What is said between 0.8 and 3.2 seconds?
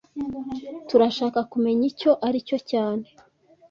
Turashaka kumenya icyo aricyo cyane